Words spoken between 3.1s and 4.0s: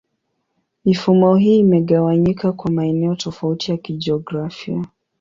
tofauti ya